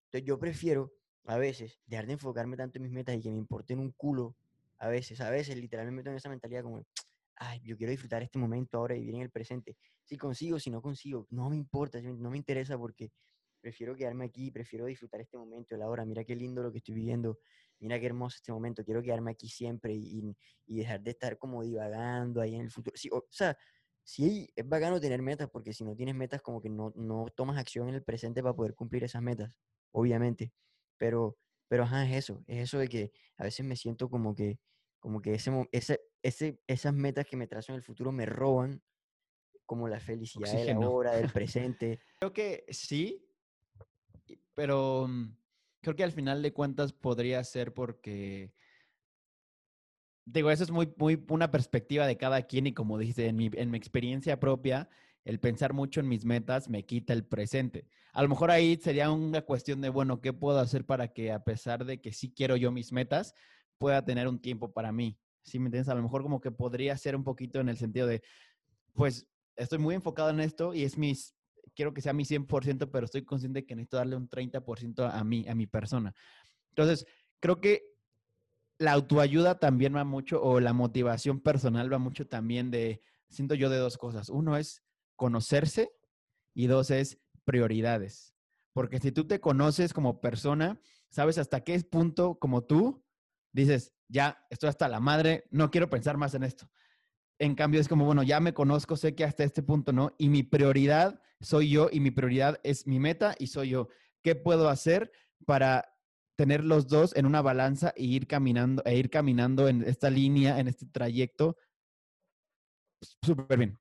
Entonces 0.05 0.27
yo 0.27 0.37
prefiero 0.37 0.93
a 1.25 1.37
veces 1.37 1.79
dejar 1.87 2.05
de 2.05 2.13
enfocarme 2.13 2.55
tanto 2.55 2.77
en 2.77 2.83
mis 2.83 2.91
metas 2.91 3.15
y 3.15 3.21
que 3.21 3.31
me 3.31 3.37
importen 3.37 3.79
un 3.79 3.91
culo. 3.93 4.35
A 4.77 4.87
veces, 4.89 5.19
a 5.19 5.31
veces 5.31 5.57
literalmente 5.57 5.93
me 5.95 6.01
meto 6.03 6.11
en 6.11 6.17
esa 6.17 6.29
mentalidad 6.29 6.61
como, 6.61 6.85
ay, 7.37 7.61
yo 7.63 7.77
quiero 7.77 7.89
disfrutar 7.89 8.21
este 8.21 8.37
momento 8.37 8.77
ahora 8.77 8.95
y 8.95 8.99
vivir 8.99 9.15
en 9.15 9.21
el 9.23 9.31
presente. 9.31 9.75
Si 10.03 10.17
consigo, 10.17 10.59
si 10.59 10.69
no 10.69 10.83
consigo, 10.83 11.25
no 11.31 11.49
me 11.49 11.55
importa, 11.57 11.99
¿sí 11.99 12.05
me- 12.05 12.13
no 12.13 12.29
me 12.29 12.37
interesa 12.37 12.77
porque 12.77 13.11
prefiero 13.59 13.95
quedarme 13.95 14.25
aquí, 14.25 14.51
prefiero 14.51 14.85
disfrutar 14.85 15.21
este 15.21 15.37
momento, 15.37 15.75
el 15.75 15.81
ahora. 15.81 16.05
Mira 16.05 16.23
qué 16.23 16.35
lindo 16.35 16.61
lo 16.63 16.71
que 16.71 16.77
estoy 16.79 16.95
viviendo, 16.95 17.39
mira 17.79 17.99
qué 17.99 18.05
hermoso 18.05 18.35
este 18.37 18.51
momento. 18.51 18.83
Quiero 18.83 19.01
quedarme 19.01 19.31
aquí 19.31 19.47
siempre 19.49 19.93
y, 19.93 20.23
y- 20.65 20.77
dejar 20.77 21.01
de 21.01 21.11
estar 21.11 21.37
como 21.37 21.63
divagando 21.63 22.41
ahí 22.41 22.55
en 22.55 22.61
el 22.61 22.71
futuro. 22.71 22.95
Sí, 22.97 23.09
o, 23.11 23.17
o 23.17 23.27
sea, 23.29 23.57
sí 24.03 24.49
es 24.55 24.67
bacano 24.67 24.99
tener 24.99 25.21
metas 25.21 25.49
porque 25.49 25.73
si 25.73 25.83
no 25.83 25.95
tienes 25.95 26.15
metas 26.15 26.41
como 26.41 26.61
que 26.61 26.69
no, 26.69 26.93
no 26.95 27.25
tomas 27.35 27.57
acción 27.57 27.89
en 27.89 27.95
el 27.95 28.03
presente 28.03 28.41
para 28.41 28.55
poder 28.55 28.73
cumplir 28.75 29.03
esas 29.03 29.21
metas 29.21 29.51
obviamente. 29.91 30.53
Pero, 30.97 31.37
pero 31.67 31.83
ajá, 31.83 32.05
es 32.05 32.15
eso, 32.15 32.43
es 32.47 32.63
eso 32.63 32.79
de 32.79 32.87
que 32.87 33.11
a 33.37 33.43
veces 33.43 33.65
me 33.65 33.75
siento 33.75 34.09
como 34.09 34.35
que, 34.35 34.59
como 34.99 35.21
que 35.21 35.33
ese, 35.33 35.51
ese, 35.71 36.01
ese, 36.21 36.59
esas 36.67 36.93
metas 36.93 37.25
que 37.25 37.37
me 37.37 37.47
trazo 37.47 37.71
en 37.71 37.77
el 37.77 37.83
futuro 37.83 38.11
me 38.11 38.25
roban 38.25 38.81
como 39.65 39.87
la 39.87 39.99
felicidad 39.99 40.51
de 40.51 40.53
la 40.53 40.63
Oxígeno. 40.73 40.91
hora, 40.91 41.11
del 41.15 41.31
presente. 41.33 41.99
Creo 42.19 42.33
que 42.33 42.65
sí, 42.69 43.26
pero 44.57 45.07
mm, 45.07 45.35
creo 45.81 45.95
que 45.95 46.03
al 46.03 46.11
final 46.11 46.41
de 46.41 46.51
cuentas 46.51 46.91
podría 46.91 47.43
ser 47.43 47.75
porque, 47.75 48.55
digo, 50.25 50.49
eso 50.49 50.63
es 50.63 50.71
muy, 50.71 50.91
muy 50.97 51.23
una 51.29 51.51
perspectiva 51.51 52.07
de 52.07 52.17
cada 52.17 52.41
quien 52.41 52.65
y 52.65 52.73
como 52.73 52.97
dijiste, 52.97 53.27
en 53.27 53.35
mi, 53.35 53.51
en 53.53 53.69
mi 53.69 53.77
experiencia 53.77 54.39
propia, 54.39 54.89
el 55.25 55.39
pensar 55.39 55.73
mucho 55.73 55.99
en 55.99 56.07
mis 56.07 56.25
metas 56.25 56.69
me 56.69 56.87
quita 56.87 57.13
el 57.13 57.23
presente. 57.23 57.87
A 58.13 58.23
lo 58.23 58.29
mejor 58.29 58.49
ahí 58.49 58.77
sería 58.77 59.11
una 59.11 59.43
cuestión 59.43 59.79
de, 59.81 59.89
bueno, 59.89 60.21
¿qué 60.21 60.33
puedo 60.33 60.59
hacer 60.59 60.85
para 60.87 61.13
que 61.13 61.31
a 61.31 61.43
pesar 61.43 61.85
de 61.85 62.01
que 62.01 62.11
sí 62.11 62.33
quiero 62.33 62.55
yo 62.55 62.71
mis 62.71 62.91
metas, 62.91 63.35
pueda 63.77 64.03
tener 64.03 64.27
un 64.27 64.39
tiempo 64.39 64.73
para 64.73 64.91
mí? 64.91 65.19
¿sí 65.43 65.59
me 65.59 65.67
entiendes? 65.67 65.89
A 65.89 65.95
lo 65.95 66.01
mejor 66.01 66.23
como 66.23 66.41
que 66.41 66.49
podría 66.49 66.97
ser 66.97 67.15
un 67.15 67.23
poquito 67.23 67.59
en 67.59 67.69
el 67.69 67.77
sentido 67.77 68.07
de, 68.07 68.23
pues 68.93 69.27
estoy 69.55 69.77
muy 69.77 69.93
enfocado 69.93 70.31
en 70.31 70.39
esto 70.39 70.73
y 70.73 70.83
es 70.83 70.97
mis, 70.97 71.36
quiero 71.77 71.93
que 71.93 72.01
sea 72.01 72.11
mi 72.11 72.25
100%, 72.25 72.89
pero 72.91 73.05
estoy 73.05 73.23
consciente 73.23 73.65
que 73.65 73.75
necesito 73.75 73.97
darle 73.97 74.15
un 74.15 74.27
30% 74.27 75.13
a 75.13 75.23
mí, 75.23 75.45
a 75.47 75.53
mi 75.53 75.67
persona. 75.67 76.13
Entonces, 76.69 77.05
creo 77.39 77.61
que 77.61 77.83
la 78.79 78.93
autoayuda 78.93 79.59
también 79.59 79.95
va 79.95 80.03
mucho, 80.03 80.41
o 80.41 80.59
la 80.59 80.73
motivación 80.73 81.39
personal 81.39 81.93
va 81.93 81.99
mucho 81.99 82.27
también 82.27 82.71
de, 82.71 83.03
siento 83.29 83.53
yo 83.53 83.69
de 83.69 83.77
dos 83.77 83.99
cosas. 83.99 84.29
Uno 84.29 84.57
es 84.57 84.83
conocerse 85.15 85.91
y 86.55 86.65
dos 86.65 86.89
es 86.89 87.19
prioridades. 87.45 88.33
Porque 88.73 88.99
si 88.99 89.11
tú 89.11 89.27
te 89.27 89.39
conoces 89.39 89.93
como 89.93 90.19
persona, 90.19 90.81
sabes 91.09 91.37
hasta 91.37 91.61
qué 91.61 91.79
punto 91.81 92.39
como 92.39 92.63
tú 92.63 93.03
dices, 93.51 93.93
ya 94.07 94.45
estoy 94.49 94.69
hasta 94.69 94.87
la 94.87 94.99
madre, 94.99 95.45
no 95.51 95.69
quiero 95.69 95.89
pensar 95.91 96.17
más 96.17 96.33
en 96.33 96.43
esto. 96.43 96.69
En 97.39 97.55
cambio, 97.55 97.79
es 97.79 97.87
como, 97.87 98.05
bueno, 98.05 98.23
ya 98.23 98.39
me 98.39 98.53
conozco, 98.53 98.95
sé 98.95 99.15
que 99.15 99.23
hasta 99.23 99.43
este 99.43 99.61
punto 99.61 99.93
no, 99.93 100.13
y 100.17 100.29
mi 100.29 100.43
prioridad 100.43 101.21
soy 101.39 101.69
yo 101.69 101.89
y 101.91 101.99
mi 101.99 102.11
prioridad 102.11 102.59
es 102.63 102.87
mi 102.87 102.99
meta 102.99 103.35
y 103.37 103.47
soy 103.47 103.69
yo. 103.69 103.89
¿Qué 104.23 104.35
puedo 104.35 104.69
hacer 104.69 105.11
para 105.45 105.93
tener 106.35 106.63
los 106.63 106.87
dos 106.87 107.15
en 107.15 107.25
una 107.25 107.41
balanza 107.41 107.93
e 107.95 108.03
ir 108.03 108.27
caminando, 108.27 108.83
e 108.85 108.97
ir 108.97 109.09
caminando 109.09 109.67
en 109.67 109.83
esta 109.83 110.09
línea, 110.09 110.59
en 110.59 110.67
este 110.67 110.85
trayecto? 110.87 111.57
Súper 113.23 113.57
bien. 113.57 113.79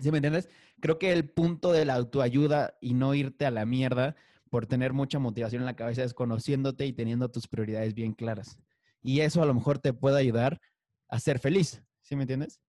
¿Sí 0.00 0.10
me 0.10 0.18
entiendes? 0.18 0.48
Creo 0.80 0.98
que 0.98 1.12
el 1.12 1.28
punto 1.28 1.72
de 1.72 1.84
la 1.84 1.94
autoayuda 1.94 2.78
y 2.80 2.94
no 2.94 3.14
irte 3.14 3.46
a 3.46 3.50
la 3.50 3.66
mierda 3.66 4.16
por 4.48 4.66
tener 4.66 4.92
mucha 4.92 5.18
motivación 5.18 5.62
en 5.62 5.66
la 5.66 5.76
cabeza 5.76 6.04
es 6.04 6.14
conociéndote 6.14 6.86
y 6.86 6.92
teniendo 6.92 7.30
tus 7.30 7.48
prioridades 7.48 7.94
bien 7.94 8.12
claras. 8.14 8.58
Y 9.02 9.20
eso 9.20 9.42
a 9.42 9.46
lo 9.46 9.54
mejor 9.54 9.78
te 9.78 9.92
puede 9.92 10.18
ayudar 10.18 10.60
a 11.08 11.18
ser 11.20 11.38
feliz. 11.38 11.82
¿Sí 12.02 12.16
me 12.16 12.22
entiendes? 12.22 12.60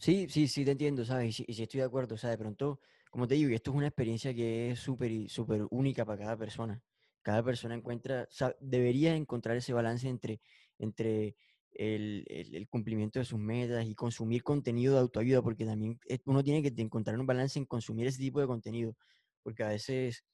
Sí, 0.00 0.26
sí, 0.30 0.48
sí, 0.48 0.64
te 0.64 0.70
entiendo, 0.70 1.04
¿sabes? 1.04 1.40
Y 1.40 1.52
sí, 1.52 1.62
estoy 1.62 1.80
de 1.80 1.86
acuerdo, 1.86 2.14
o 2.14 2.18
sea, 2.18 2.30
de 2.30 2.38
pronto, 2.38 2.80
como 3.10 3.28
te 3.28 3.34
digo, 3.34 3.50
esto 3.54 3.70
es 3.70 3.76
una 3.76 3.88
experiencia 3.88 4.32
que 4.32 4.70
es 4.70 4.78
súper 4.80 5.28
súper 5.28 5.66
única 5.70 6.06
para 6.06 6.18
cada 6.22 6.36
persona. 6.38 6.82
Cada 7.20 7.42
persona 7.44 7.74
encuentra, 7.74 8.22
o 8.22 8.32
sea, 8.32 8.56
debería 8.60 9.14
encontrar 9.14 9.58
ese 9.58 9.74
balance 9.74 10.08
entre, 10.08 10.40
entre 10.78 11.36
el, 11.72 12.24
el, 12.28 12.66
cumplimiento 12.68 13.18
de 13.18 13.26
sus 13.26 13.38
metas 13.38 13.84
y 13.84 13.94
consumir 13.94 14.42
contenido 14.42 14.94
de 14.94 15.00
autoayuda, 15.00 15.42
porque 15.42 15.66
también 15.66 16.00
uno 16.24 16.42
tiene 16.42 16.62
que 16.62 16.80
encontrar 16.80 17.18
un 17.20 17.26
balance 17.26 17.58
en 17.58 17.66
consumir 17.66 18.06
ese 18.06 18.20
tipo 18.20 18.40
de 18.40 18.46
contenido, 18.46 18.96
porque 19.42 19.64
a 19.64 19.68
veces 19.68 20.24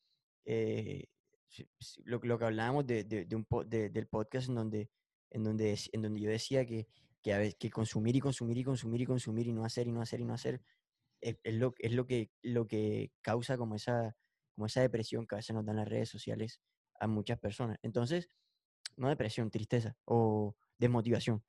eh, 0.45 1.07
lo, 2.05 2.21
lo, 2.23 2.39
que 2.39 2.45
hablábamos 2.45 2.87
de, 2.87 3.03
de, 3.03 3.27
un, 3.35 3.47
del 3.69 4.07
podcast 4.07 4.49
en 4.49 4.55
donde, 4.55 4.91
en, 5.31 5.43
donde, 5.43 5.77
en 5.93 6.03
donde 6.03 6.21
yo 6.21 6.31
decía 6.31 6.65
que 6.65 6.87
que, 7.59 7.71
consumir 7.71 8.17
y 8.17 8.21
consumir 8.21 8.59
y 8.59 8.65
consumir 8.65 9.01
y 9.01 9.07
consumir 9.07 9.47
y 9.49 9.53
no 9.53 9.65
hacer 9.65 9.89
y 9.89 9.93
no 9.93 10.01
hacer 10.01 10.21
y 10.21 10.25
no 10.25 10.35
hacer 10.35 10.61
es, 11.21 11.37
lo, 11.45 11.75
es 11.79 11.93
lo, 11.93 12.07
que, 12.07 12.31
lo 12.43 12.67
que 12.67 13.11
causa 13.21 13.57
como 13.57 13.75
esa, 13.75 14.17
como 14.55 14.67
esa 14.67 14.81
depresión 14.81 15.27
que 15.27 15.35
a 15.35 15.39
veces 15.39 15.55
nos 15.55 15.65
dan 15.65 15.77
las 15.77 15.89
redes 15.89 16.09
sociales 16.09 16.61
a 17.01 17.09
muchas 17.09 17.39
personas. 17.39 17.79
Entonces, 17.83 18.29
no 18.97 19.09
depresión, 19.09 19.51
tristeza 19.51 19.97
o 20.05 20.55
desmotivación. 20.79 21.43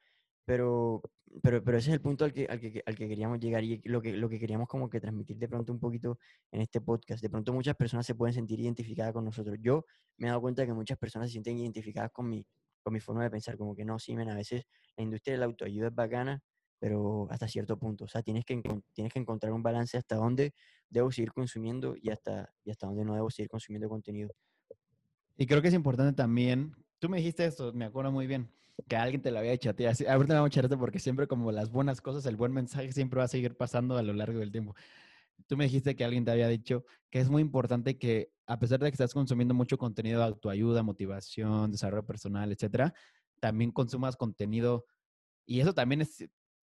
Pero, 0.46 1.01
pero, 1.43 1.63
pero 1.63 1.77
ese 1.77 1.89
es 1.89 1.93
el 1.93 2.01
punto 2.01 2.25
al 2.25 2.34
que, 2.34 2.46
al 2.46 2.60
que, 2.60 2.81
al 2.86 2.96
que 2.96 3.07
queríamos 3.07 3.39
llegar 3.39 3.63
y 3.63 3.81
lo 3.84 4.01
que, 4.01 4.13
lo 4.13 4.29
que 4.29 4.39
queríamos 4.39 4.67
como 4.67 4.89
que 4.89 5.01
transmitir 5.01 5.38
de 5.38 5.50
pronto 5.50 5.74
un 5.74 5.79
poquito 5.79 6.17
en 6.51 6.62
este 6.62 6.81
podcast. 6.81 7.22
De 7.22 7.29
pronto 7.29 7.53
muchas 7.53 7.75
personas 7.75 8.05
se 8.05 8.15
pueden 8.15 8.34
sentir 8.34 8.60
identificadas 8.60 9.13
con 9.13 9.25
nosotros. 9.25 9.57
Yo 9.62 9.86
me 10.17 10.27
he 10.27 10.29
dado 10.29 10.41
cuenta 10.41 10.65
que 10.65 10.74
muchas 10.74 10.98
personas 10.98 11.27
se 11.27 11.34
sienten 11.34 11.60
identificadas 11.60 12.12
con 12.12 12.29
mi, 12.29 12.46
con 12.88 12.94
mi 12.94 13.01
forma 13.01 13.22
de 13.24 13.29
pensar, 13.29 13.58
como 13.58 13.75
que 13.75 13.84
no, 13.84 14.00
sí, 14.00 14.13
a 14.13 14.34
veces 14.34 14.63
la 14.96 15.03
industria 15.03 15.34
de 15.34 15.39
la 15.39 15.46
autoayuda 15.48 15.88
es 15.88 15.94
bacana, 15.94 16.39
pero 16.79 17.27
hasta 17.29 17.46
cierto 17.46 17.77
punto, 17.77 18.06
o 18.06 18.08
sea, 18.08 18.22
tienes 18.22 18.46
que, 18.46 18.62
tienes 18.94 19.12
que 19.12 19.20
encontrar 19.20 19.51
un 19.51 19.62
balance 19.62 19.98
hasta 19.98 20.15
dónde 20.15 20.53
debo 20.88 21.12
seguir 21.12 21.34
consumiendo 21.34 21.96
y 22.01 22.12
hasta, 22.12 22.50
y 22.63 22.72
hasta 22.72 22.88
dónde 22.88 23.03
no 23.03 23.13
debo 23.13 23.29
seguir 23.29 23.50
consumiendo 23.50 23.89
contenido. 23.89 24.29
Y 25.36 25.48
creo 25.48 25.62
que 25.62 25.67
es 25.67 25.74
importante 25.74 26.13
también, 26.13 26.77
tú 26.98 27.10
me 27.10 27.17
dijiste 27.17 27.44
esto, 27.44 27.74
me 27.74 27.84
acuerdo 27.84 28.13
muy 28.13 28.25
bien, 28.25 28.50
que 28.88 28.96
alguien 28.96 29.22
te 29.22 29.32
lo 29.32 29.39
había 29.39 29.51
dicho 29.51 29.70
a 29.70 29.74
ti. 29.74 29.84
Ahorita 29.86 30.06
me 30.06 30.36
vamos 30.36 30.46
a 30.46 30.48
echarte 30.48 30.77
porque 30.77 31.00
siempre 31.00 31.27
como 31.27 31.51
las 31.51 31.70
buenas 31.70 32.00
cosas, 32.00 32.25
el 32.25 32.38
buen 32.38 32.53
mensaje 32.53 32.94
siempre 32.94 33.17
va 33.17 33.25
a 33.25 33.27
seguir 33.27 33.58
pasando 33.58 33.98
a 33.98 34.01
lo 34.01 34.13
largo 34.13 34.39
del 34.39 34.53
tiempo. 34.53 34.75
Tú 35.46 35.56
me 35.56 35.65
dijiste 35.65 35.96
que 35.96 36.03
alguien 36.03 36.25
te 36.25 36.32
había 36.32 36.48
dicho 36.48 36.84
que 37.10 37.20
es 37.20 37.29
muy 37.29 37.41
importante 37.41 37.98
que 37.98 38.32
a 38.48 38.60
pesar 38.60 38.79
de 38.79 38.88
que 38.88 38.96
estás 38.96 39.13
consumiendo 39.13 39.53
mucho 39.53 39.77
contenido 39.77 40.20
de 40.20 40.25
autoayuda, 40.25 40.84
motivación, 40.84 41.72
desarrollo 41.72 42.06
personal, 42.06 42.51
etcétera, 42.51 42.94
también 43.39 43.72
consumas 43.72 44.15
contenido 44.15 44.86
y 45.46 45.62
eso 45.62 45.74
también 45.74 46.01
es 46.01 46.27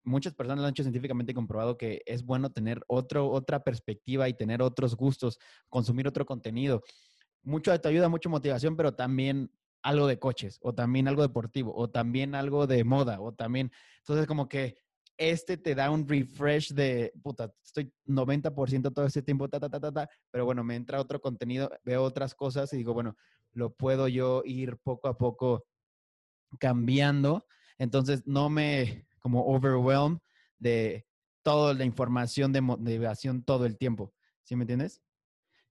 muchas 0.06 0.34
personas 0.34 0.62
lo 0.62 0.68
han 0.68 0.72
hecho 0.72 0.84
científicamente 0.84 1.34
comprobado 1.34 1.78
que 1.78 2.02
es 2.06 2.24
bueno 2.24 2.52
tener 2.52 2.82
otro, 2.88 3.30
otra 3.30 3.64
perspectiva 3.64 4.30
y 4.30 4.34
tener 4.34 4.62
otros 4.62 4.96
gustos, 4.96 5.40
consumir 5.68 6.08
otro 6.08 6.26
contenido. 6.26 6.84
Mucho 7.44 7.72
de 7.72 7.76
autoayuda, 7.76 8.08
mucha 8.08 8.30
motivación, 8.30 8.76
pero 8.78 8.94
también 8.96 9.52
algo 9.82 10.08
de 10.08 10.18
coches, 10.18 10.58
o 10.62 10.74
también 10.74 11.08
algo 11.08 11.22
deportivo, 11.22 11.74
o 11.76 11.90
también 11.90 12.34
algo 12.34 12.66
de 12.68 12.84
moda, 12.84 13.20
o 13.22 13.34
también. 13.34 13.72
Entonces, 14.00 14.26
como 14.26 14.48
que 14.48 14.76
este 15.18 15.58
te 15.58 15.76
da 15.76 15.90
un 15.92 16.08
refresh 16.08 16.74
de, 16.74 17.14
puta, 17.24 17.54
estoy 17.64 17.92
90% 18.06 18.94
todo 18.94 19.06
ese 19.06 19.22
tiempo, 19.22 19.50
ta, 19.50 19.60
ta, 19.60 19.70
ta, 19.70 19.80
ta, 19.80 19.92
ta, 19.92 20.10
pero 20.32 20.46
bueno, 20.46 20.64
me 20.64 20.76
entra 20.76 21.00
otro 21.00 21.22
contenido, 21.22 21.70
veo 21.84 22.04
otras 22.04 22.36
cosas 22.36 22.72
y 22.74 22.78
digo, 22.78 22.94
bueno, 22.94 23.16
lo 23.54 23.74
puedo 23.74 24.08
yo 24.08 24.42
ir 24.46 24.78
poco 24.78 25.08
a 25.08 25.18
poco 25.18 25.66
cambiando. 26.60 27.46
Entonces, 27.78 28.26
no 28.26 28.50
me 28.50 29.08
como 29.20 29.46
overwhelm 29.46 30.20
de 30.60 31.06
toda 31.42 31.74
la 31.74 31.86
información 31.86 32.52
de 32.52 32.62
motivación 32.62 33.44
todo 33.44 33.66
el 33.66 33.78
tiempo. 33.78 34.14
¿Sí 34.44 34.56
me 34.56 34.64
entiendes? 34.64 35.02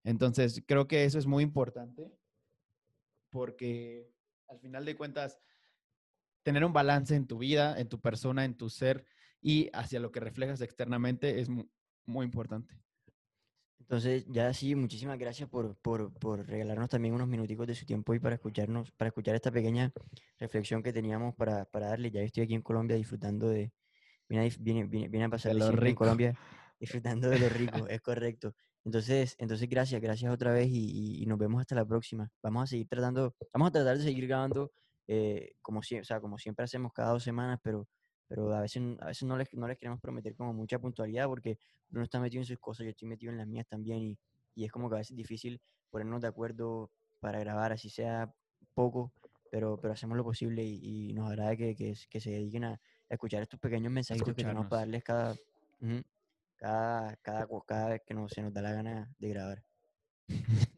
Entonces, 0.02 0.62
creo 0.66 0.86
que 0.86 1.04
eso 1.04 1.18
es 1.18 1.26
muy 1.26 1.42
importante 1.42 2.12
porque 3.30 4.08
al 4.48 4.60
final 4.60 4.84
de 4.84 4.96
cuentas, 4.96 5.40
tener 6.44 6.64
un 6.64 6.72
balance 6.72 7.16
en 7.16 7.26
tu 7.26 7.38
vida, 7.38 7.78
en 7.80 7.88
tu 7.88 8.00
persona, 8.00 8.44
en 8.44 8.56
tu 8.56 8.70
ser, 8.70 9.04
y 9.44 9.68
hacia 9.74 10.00
lo 10.00 10.10
que 10.10 10.20
reflejas 10.20 10.62
externamente 10.62 11.38
es 11.38 11.50
muy, 11.50 12.24
importante. 12.24 12.74
Entonces, 13.78 14.24
ya 14.26 14.50
sí, 14.54 14.74
muchísimas 14.74 15.18
gracias 15.18 15.50
por, 15.50 15.76
por, 15.76 16.14
por, 16.14 16.46
regalarnos 16.46 16.88
también 16.88 17.12
unos 17.12 17.28
minuticos 17.28 17.66
de 17.66 17.74
su 17.74 17.84
tiempo 17.84 18.14
y 18.14 18.18
para 18.18 18.36
escucharnos, 18.36 18.90
para 18.92 19.08
escuchar 19.08 19.34
esta 19.34 19.52
pequeña 19.52 19.92
reflexión 20.38 20.82
que 20.82 20.94
teníamos 20.94 21.34
para, 21.34 21.66
para 21.66 21.88
darle. 21.88 22.10
Ya 22.10 22.22
estoy 22.22 22.44
aquí 22.44 22.54
en 22.54 22.62
Colombia 22.62 22.96
disfrutando 22.96 23.50
de, 23.50 23.70
viene, 24.30 24.50
viene, 24.58 24.86
viene, 24.86 25.24
a 25.24 25.28
pasar 25.28 25.54
lo 25.54 25.70
rico. 25.72 25.88
en 25.88 25.94
Colombia, 25.94 26.38
disfrutando 26.80 27.28
de 27.28 27.38
lo 27.38 27.50
rico, 27.50 27.86
es 27.90 28.00
correcto. 28.00 28.54
Entonces, 28.82 29.36
entonces 29.38 29.68
gracias, 29.68 30.00
gracias 30.00 30.32
otra 30.32 30.54
vez 30.54 30.68
y, 30.70 31.22
y, 31.22 31.26
nos 31.26 31.38
vemos 31.38 31.60
hasta 31.60 31.74
la 31.74 31.84
próxima. 31.84 32.30
Vamos 32.42 32.62
a 32.62 32.66
seguir 32.68 32.88
tratando, 32.88 33.34
vamos 33.52 33.68
a 33.68 33.72
tratar 33.72 33.98
de 33.98 34.04
seguir 34.04 34.26
grabando 34.26 34.72
eh, 35.06 35.52
como, 35.60 35.80
o 35.80 35.82
sea, 35.82 36.18
como 36.18 36.38
siempre 36.38 36.64
hacemos 36.64 36.94
cada 36.94 37.10
dos 37.10 37.22
semanas, 37.22 37.60
pero 37.62 37.86
pero 38.28 38.52
a 38.54 38.60
veces, 38.60 38.82
a 39.00 39.06
veces 39.06 39.22
no, 39.24 39.36
les, 39.36 39.52
no 39.54 39.68
les 39.68 39.78
queremos 39.78 40.00
prometer 40.00 40.34
como 40.34 40.52
mucha 40.52 40.78
puntualidad 40.78 41.26
porque 41.26 41.58
uno 41.90 42.02
está 42.02 42.20
metido 42.20 42.40
en 42.42 42.46
sus 42.46 42.58
cosas, 42.58 42.84
yo 42.84 42.90
estoy 42.90 43.08
metido 43.08 43.32
en 43.32 43.38
las 43.38 43.46
mías 43.46 43.66
también 43.66 43.98
y, 43.98 44.18
y 44.54 44.64
es 44.64 44.72
como 44.72 44.88
que 44.88 44.96
a 44.96 44.98
veces 44.98 45.12
es 45.12 45.16
difícil 45.16 45.60
ponernos 45.90 46.20
de 46.20 46.28
acuerdo 46.28 46.90
para 47.20 47.38
grabar, 47.38 47.72
así 47.72 47.88
sea 47.88 48.34
poco, 48.74 49.12
pero, 49.50 49.78
pero 49.80 49.94
hacemos 49.94 50.16
lo 50.16 50.24
posible 50.24 50.64
y, 50.64 51.12
nos 51.14 51.30
agrada 51.30 51.56
que, 51.56 51.74
que, 51.74 51.94
que, 52.10 52.20
se 52.20 52.30
dediquen 52.30 52.64
a, 52.64 52.80
escuchar 53.08 53.42
estos 53.42 53.60
pequeños 53.60 53.92
mensajitos 53.92 54.34
que 54.34 54.42
tenemos 54.42 54.66
para 54.66 54.80
darles 54.80 55.04
cada, 55.04 55.36
cada, 56.56 57.16
cada, 57.16 57.46
cada 57.64 57.88
vez 57.90 58.02
que 58.04 58.14
nos, 58.14 58.32
se 58.32 58.42
nos 58.42 58.52
da 58.52 58.62
la 58.62 58.72
gana 58.72 59.14
de 59.18 59.28
grabar. 59.28 59.62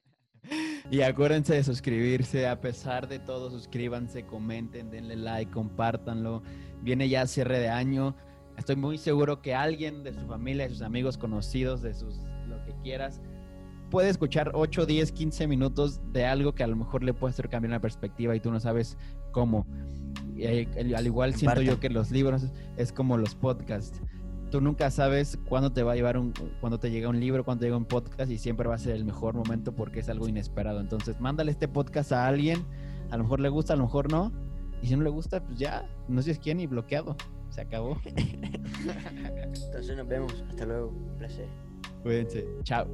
Y 0.91 1.01
acuérdense 1.03 1.55
de 1.55 1.65
suscribirse, 1.65 2.47
a 2.47 2.61
pesar 2.61 3.09
de 3.09 3.19
todo, 3.19 3.51
suscríbanse, 3.51 4.25
comenten, 4.25 4.91
denle 4.91 5.17
like, 5.17 5.51
compártanlo. 5.51 6.43
Viene 6.83 7.09
ya 7.09 7.27
cierre 7.27 7.59
de 7.59 7.69
año. 7.69 8.15
Estoy 8.57 8.77
muy 8.77 8.97
seguro 8.97 9.43
que 9.43 9.55
alguien 9.55 10.05
de 10.05 10.13
su 10.13 10.21
familia, 10.27 10.65
de 10.65 10.71
sus 10.71 10.83
amigos, 10.83 11.19
conocidos, 11.19 11.83
de 11.83 11.93
sus 11.93 12.19
lo 12.49 12.65
que 12.65 12.73
quieras, 12.83 13.21
puede 13.91 14.09
escuchar 14.09 14.53
8, 14.55 14.87
10, 14.87 15.13
15 15.13 15.47
minutos 15.49 16.01
de 16.13 16.25
algo 16.25 16.55
que 16.55 16.63
a 16.63 16.67
lo 16.67 16.77
mejor 16.77 17.03
le 17.03 17.13
puede 17.13 17.33
hacer 17.33 17.49
cambiar 17.49 17.73
la 17.73 17.81
perspectiva 17.81 18.35
y 18.37 18.41
tú 18.41 18.51
no 18.51 18.61
sabes 18.61 18.97
cómo. 19.33 19.67
Y, 20.37 20.47
al 20.95 21.07
igual 21.07 21.35
siento 21.35 21.63
yo 21.63 21.81
que 21.81 21.89
los 21.89 22.11
libros 22.11 22.47
es 22.77 22.93
como 22.93 23.17
los 23.17 23.35
podcasts 23.35 24.01
tú 24.51 24.61
nunca 24.61 24.91
sabes 24.91 25.39
cuándo 25.49 25.73
te 25.73 25.83
va 25.83 25.93
a 25.93 25.95
llevar 25.97 26.19
un, 26.19 26.33
cuando 26.61 26.79
te 26.79 26.91
llega 26.91 27.09
un 27.09 27.21
libro, 27.21 27.45
cuándo 27.45 27.61
te 27.61 27.67
llega 27.67 27.77
un 27.77 27.85
podcast 27.85 28.31
y 28.31 28.39
siempre 28.39 28.69
va 28.69 28.75
a 28.75 28.79
ser 28.79 28.97
el 28.97 29.05
mejor 29.05 29.35
momento 29.35 29.73
porque 29.73 30.01
es 30.01 30.09
algo 30.09 30.29
inesperado. 30.29 30.81
Entonces, 30.81 31.21
mándale 31.21 31.51
este 31.51 31.69
podcast 31.69 32.13
a 32.13 32.27
alguien, 32.27 32.65
a 33.11 33.17
lo 33.17 33.25
mejor 33.25 33.41
le 33.41 33.49
gusta, 33.49 33.75
a 33.75 33.77
lo 33.77 33.85
mejor 33.85 34.11
no, 34.11 34.33
y 34.83 34.89
si 34.89 34.97
no 34.97 35.03
le 35.03 35.11
gusta, 35.11 35.43
pues 35.43 35.59
ya, 35.59 35.89
no 36.09 36.23
sé 36.23 36.37
quién 36.39 36.61
y 36.61 36.67
bloqueado. 36.67 37.17
Se 37.51 37.61
acabó. 37.61 37.99
Entonces 38.07 39.97
nos 39.97 40.07
vemos. 40.07 40.45
Hasta 40.49 40.67
luego. 40.67 40.89
Un 40.89 41.17
placer. 41.17 41.49
Cuídense. 42.03 42.47
Chao. 42.63 42.87